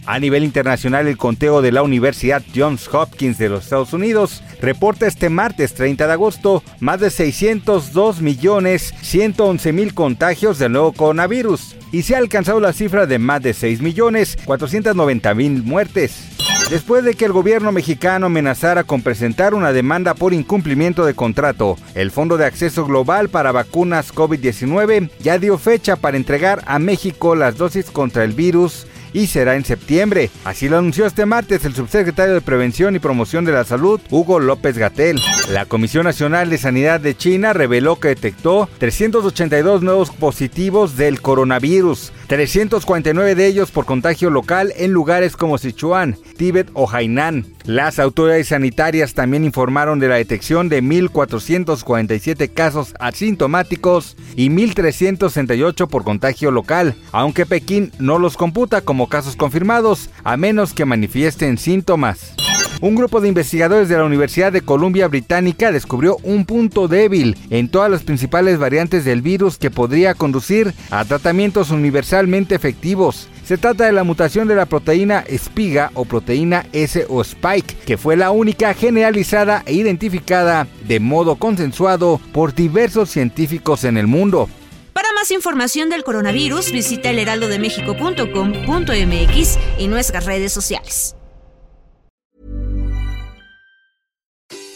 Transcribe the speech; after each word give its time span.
A 0.05 0.19
nivel 0.19 0.43
internacional, 0.43 1.07
el 1.07 1.17
conteo 1.17 1.63
de 1.63 1.71
la 1.71 1.83
Universidad 1.83 2.43
Johns 2.55 2.93
Hopkins 2.93 3.39
de 3.39 3.49
los 3.49 3.65
Estados 3.65 3.93
Unidos 3.93 4.43
reporta 4.61 5.07
este 5.07 5.29
martes 5.29 5.75
30 5.75 6.09
de 6.09 6.13
agosto 6.13 6.65
más 6.81 6.99
de 6.99 7.09
602 7.09 8.21
millones 8.21 8.93
111 9.03 9.73
mil 9.73 9.95
contagios 9.95 10.59
del 10.59 10.73
nuevo 10.73 10.93
coronavirus 10.93 11.77
y 11.93 12.03
se 12.03 12.17
ha 12.17 12.19
alcanzado 12.19 12.59
la 12.59 12.73
cifra 12.73 13.07
de 13.07 13.21
más 13.21 13.43
de 13.43 13.55
6 13.55 13.81
millones 13.81 14.37
490 14.45 15.35
mil 15.35 15.63
muertes. 15.63 16.29
Después 16.69 17.05
de 17.05 17.15
que 17.15 17.27
el 17.27 17.33
gobierno 17.33 17.71
mexicano 17.71 18.27
amenazara 18.27 18.83
con 18.83 19.03
presentar 19.03 19.55
una 19.55 19.73
demanda 19.73 20.15
por 20.15 20.33
incumplimiento 20.33 21.05
de 21.05 21.15
contrato, 21.15 21.77
el 21.95 22.11
Fondo 22.11 22.39
de 22.39 22.47
Acceso 22.47 22.87
Global 22.87 23.29
para 23.29 23.53
Vacunas 23.53 24.13
COVID-19 24.13 25.11
ya 25.21 25.39
dio 25.39 25.59
fecha 25.59 25.97
para 25.97 26.17
entregar 26.17 26.63
a 26.67 26.79
México 26.79 27.37
las 27.37 27.57
dosis 27.57 27.91
contra 27.91 28.25
el 28.25 28.33
virus 28.33 28.87
y 29.13 29.27
será 29.27 29.57
en 29.57 29.65
septiembre. 29.65 30.31
Así 30.45 30.69
lo 30.69 30.79
anunció 30.79 31.07
este 31.07 31.27
martes 31.27 31.65
el 31.65 31.75
subsecretario 31.75 32.35
de 32.35 32.41
Prevención 32.41 32.97
y 32.97 32.99
Promoción 32.99 33.45
de 33.45 33.53
la 33.53 33.65
Salud, 33.65 34.01
Hugo 34.11 34.41
López 34.41 34.79
Gatel. 34.79 35.21
La 35.51 35.67
Comisión 35.67 36.05
Nacional 36.05 36.51
de 36.51 36.59
Sanidad 36.59 37.01
de 37.01 37.17
China 37.17 37.53
reveló 37.53 37.99
que 37.99 38.09
detectó 38.09 38.69
382 38.79 39.83
nuevos 39.83 40.11
positivos 40.11 40.97
del 40.97 41.21
coronavirus, 41.21 42.13
349 42.33 43.35
de 43.35 43.47
ellos 43.47 43.71
por 43.71 43.85
contagio 43.85 44.31
local 44.31 44.73
en 44.79 44.91
lugares 44.91 45.37
como 45.37 45.59
Sichuan, 45.59 46.17
Tíbet 46.39 46.71
o 46.73 46.91
Hainan. 46.91 47.45
Las 47.67 47.99
autoridades 47.99 48.49
sanitarias 48.49 49.13
también 49.13 49.45
informaron 49.45 49.99
de 49.99 50.09
la 50.09 50.15
detección 50.15 50.71
de 50.71 50.83
1.447 50.83 52.51
casos 52.51 52.95
asintomáticos 52.99 54.17
y 54.35 54.49
1.368 54.49 55.89
por 55.89 56.05
contagio 56.05 56.51
local, 56.51 56.95
aunque 57.13 57.45
Pekín 57.45 57.93
no 57.99 58.19
los 58.19 58.39
computa 58.39 58.81
como 58.81 59.11
casos 59.11 59.37
confirmados, 59.37 60.09
a 60.25 60.39
menos 60.39 60.73
que 60.73 60.87
manifiesten 60.87 61.59
síntomas. 61.59 62.35
Un 62.83 62.95
grupo 62.97 63.21
de 63.21 63.29
investigadores 63.29 63.89
de 63.89 63.97
la 63.97 64.03
Universidad 64.03 64.51
de 64.51 64.61
Columbia 64.61 65.07
Británica 65.07 65.71
descubrió 65.71 66.17
un 66.25 66.45
punto 66.45 66.89
débil 66.89 67.37
en 67.49 67.69
todas 67.69 67.89
las 67.89 68.03
principales 68.03 68.59
variantes 68.59 69.05
del 69.05 69.23
virus 69.23 69.57
que 69.57 69.71
podría 69.71 70.15
conducir 70.15 70.75
a 70.91 71.05
tratamientos 71.05 71.71
universalmente 71.71 72.57
efectivos. 72.57 73.29
Se 73.45 73.57
trata 73.57 73.85
de 73.85 73.93
la 73.93 74.03
mutación 74.03 74.49
de 74.49 74.57
la 74.57 74.67
proteína 74.67 75.21
espiga 75.29 75.93
o 75.95 76.05
proteína 76.05 76.67
S 76.73 77.07
o 77.09 77.21
spike, 77.21 77.77
que 77.87 77.97
fue 77.97 78.17
la 78.17 78.33
única 78.33 78.75
generalizada 78.75 79.63
e 79.65 79.75
identificada 79.75 80.67
de 80.89 80.99
modo 80.99 81.37
consensuado 81.37 82.21
por 82.33 82.53
diversos 82.53 83.11
científicos 83.11 83.85
en 83.85 83.97
el 83.97 84.09
mundo. 84.09 84.49
Para 84.93 85.13
más 85.13 85.31
información 85.31 85.89
del 85.89 86.03
coronavirus, 86.03 86.73
visita 86.73 87.11
elheraldodemexico.com.mx 87.11 89.59
y 89.79 89.87
nuestras 89.87 90.27
redes 90.27 90.53
sociales. 90.53 91.15